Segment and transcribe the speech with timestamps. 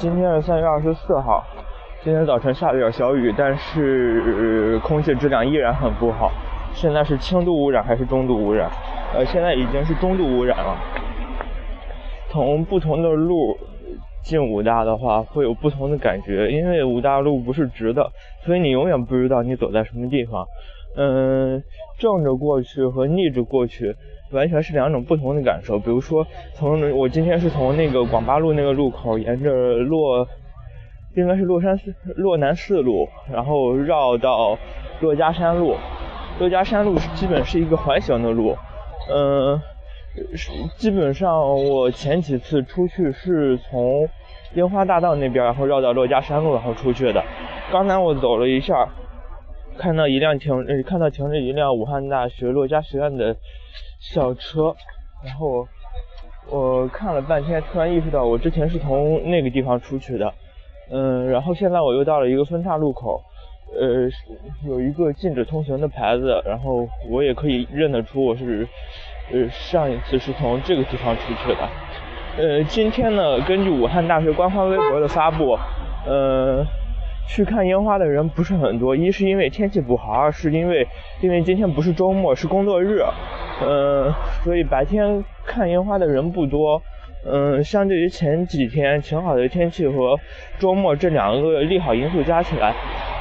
[0.00, 1.44] 今天是三月二十四号，
[2.02, 6.32] 今天早晨下了点小雨，但是空气质量依然很不好。
[6.72, 8.70] 现在是轻度污染还是中度污染？
[9.12, 10.74] 呃，现在已经是中度污染了。
[12.30, 13.58] 从不同的路
[14.24, 18.10] 进武大的话，会有不同的感觉，因为武大路不是直的，
[18.46, 20.46] 所以你永远不知道你走在什么地方。
[20.96, 21.62] 嗯，
[21.98, 23.94] 正着过去和逆着过去
[24.30, 25.78] 完全是两种不同的感受。
[25.78, 30.26] 比如说，从我今天是从那个广八路那个路口，沿着洛，
[31.16, 34.56] 应该是洛山四洛南四路，然后绕到
[35.00, 35.74] 珞珈山路。
[36.38, 38.56] 珞珈山路基本是一个环形的路，
[39.12, 39.60] 嗯，
[40.76, 44.08] 基本上我前几次出去是从
[44.54, 47.22] 樱花大道那边，然后绕到珞珈山路，然后出去的。
[47.70, 48.88] 刚才我走了一下。
[49.78, 50.52] 看到一辆停，
[50.84, 53.34] 看到停着一辆武汉大学珞珈学院的
[54.00, 54.74] 小车，
[55.22, 55.68] 然后
[56.48, 60.32] 我看了半天，突然意识到我之前是从那个地方出去的，
[60.90, 63.22] 嗯，然后现在我又到了一个分岔路口，
[63.78, 64.08] 呃，
[64.66, 68.66] 有一个禁止通行的牌子，然后我也可以认得出我是，
[69.30, 71.68] 呃，上一次是从这个地方出去的，
[72.38, 75.58] 呃，今天呢，根据武汉大学官方微博的发布，
[76.06, 76.66] 呃。
[77.28, 80.88] 去看烟花的人不是很多，一是因为天气不好，二是因为
[81.20, 83.04] 因为今天不是周末，是工作日，
[83.62, 86.82] 嗯，所以白天看烟花的人不多，
[87.24, 90.18] 嗯，相对于前几天晴好的天气和
[90.58, 92.74] 周末这两个利好因素加起来，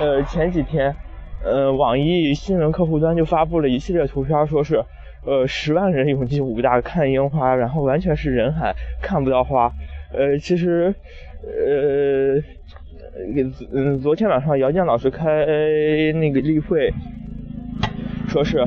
[0.00, 0.94] 呃，前几天，
[1.44, 4.84] 呃，网易新闻客户端就发布了一系列图片，说是，
[5.26, 9.72] 呃，十万人涌进武大看烟花，然后完全是人海，看不到花，
[10.12, 10.94] 呃，其实，
[11.42, 12.42] 呃。
[13.74, 15.44] 嗯，昨天晚上姚健老师开
[16.14, 16.90] 那个例会，
[18.26, 18.66] 说是，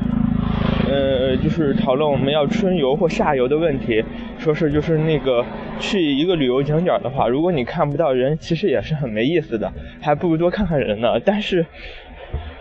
[0.87, 4.03] 呃，就是讨论我们要春游或夏游的问题。
[4.37, 5.43] 说是就是那个
[5.79, 11.19] 去一个旅游景点的话，如果你看不到人，其实也是很没意思的，还不如多看看人呢。
[11.25, 11.65] 但是，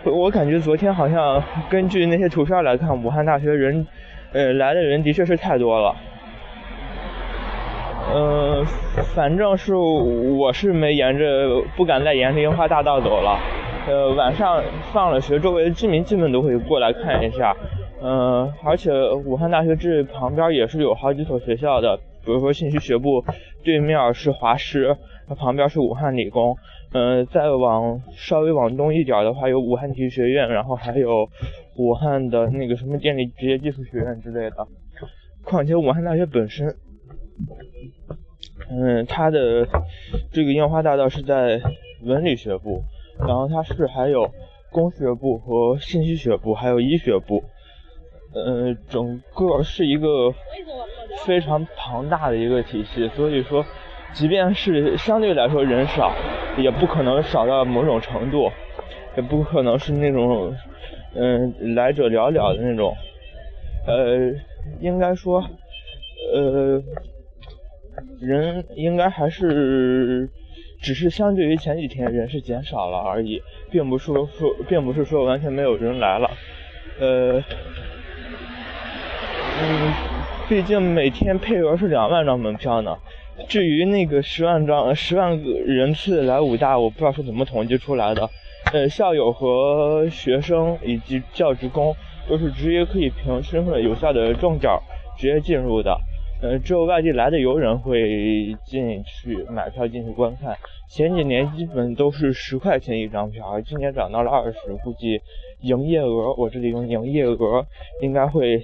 [0.03, 3.85] 我感觉昨天好像根据那些图片来看，武汉大学人，
[4.33, 5.95] 呃，来的人的确是太多了。
[8.15, 8.65] 嗯，
[9.13, 13.39] 反正是我是没沿着，不敢再沿着樱花大道走了。
[13.87, 17.55] 呃，晚上放了学，周围的居民基本都会过来看一下。
[18.07, 18.91] 嗯，而且
[19.25, 23.25] 武汉大学这旁边也是有好几所学校的，比如说信息学部
[23.63, 24.95] 对面是华师，
[25.27, 26.55] 它旁边是武汉理工。
[26.93, 31.27] 嗯，再往稍微往东一点的话，有武汉体育学院，然后还有
[31.77, 34.67] 武汉的那个什么电力职业技术学院之类的。
[35.43, 36.75] 况且武汉大学本身。
[38.69, 39.67] 嗯，它的
[40.31, 41.59] 这个樱花大道是在
[42.03, 42.83] 文理学部，
[43.17, 44.29] 然后它是还有
[44.71, 47.43] 工学部和信息学部，还有医学部，
[48.35, 50.31] 呃，整个是一个
[51.25, 53.65] 非常庞大的一个体系，所以说，
[54.13, 56.13] 即便是相对来说人少，
[56.57, 58.51] 也不可能少到某种程度，
[59.15, 60.53] 也不可能是那种
[61.15, 62.93] 嗯来者寥寥的那种，
[63.87, 64.31] 呃，
[64.81, 65.43] 应该说，
[66.33, 66.83] 呃。
[68.19, 70.29] 人应该还是，
[70.81, 73.41] 只是相对于前几天人是减少了而已，
[73.71, 76.29] 并不是说说，并不是说完全没有人来了，
[76.99, 77.41] 呃，
[80.47, 82.95] 毕竟每天配额是两万张门票呢。
[83.49, 88.29] 至于那个十万张、十万个人次来武大，我不知道是怎么统计出来的。
[88.71, 91.95] 呃，校友和学生以及教职工
[92.29, 94.69] 都是直接可以凭身份有效的证件
[95.17, 95.99] 直接进入的。
[96.43, 100.55] 呃，只有外地来的游人会进去买票进去观看。
[100.87, 105.19] 前几年基本都是十块钱一张票，今年涨到了二十，估计
[105.61, 107.65] 营业额，我这里用营业额
[108.01, 108.61] 应该会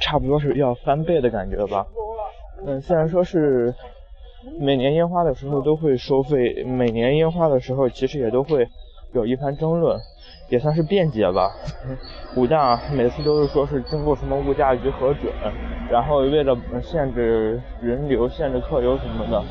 [0.00, 1.86] 差不多是要翻倍的感觉吧。
[2.66, 3.74] 嗯，虽然说是
[4.58, 8.68] 每年烟花的时候都会收费，每年烟花的时候其实也都会
[9.12, 9.98] 有一番争论。
[10.48, 11.52] 也算是便捷吧。
[12.34, 15.32] 武大每次都是说是经过什么物价局核准，
[15.88, 19.44] 然后为了限制人流、限制客流什么的，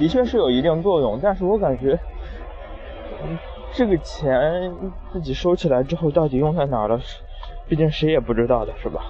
[0.00, 1.20] 的确是有一定作用。
[1.22, 1.98] 但是我感觉，
[3.74, 4.74] 这个钱
[5.12, 6.98] 自己收起来之后到底用在哪儿了？
[7.68, 9.02] 毕竟谁也不知道的是吧？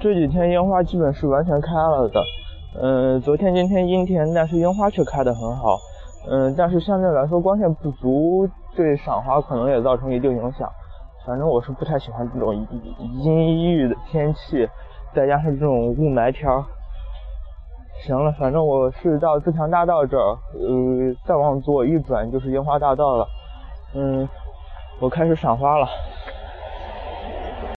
[0.00, 2.22] 这几天樱花基本是完全开了的。
[2.80, 5.78] 嗯，昨天、今天阴天，但是樱花却开得很好。
[6.28, 8.48] 嗯，但是相对来说光线不足。
[8.76, 10.70] 对赏花可能也造成一定影响，
[11.24, 12.54] 反正我是不太喜欢这种
[13.00, 14.68] 阴郁的天气，
[15.14, 16.62] 再加上这种雾霾天儿。
[18.04, 23.26] 行了，反正我是到自强大道这儿，呃，再往左一转就是樱花大道了。
[23.94, 24.28] 嗯，
[25.00, 25.88] 我开始赏花了。